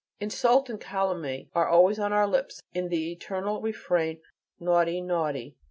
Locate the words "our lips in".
2.11-2.89